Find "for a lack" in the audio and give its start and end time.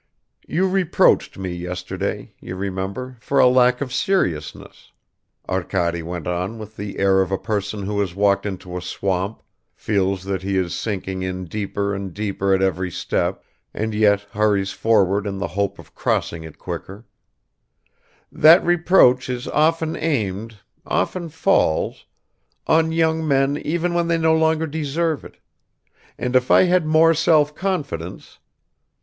3.19-3.81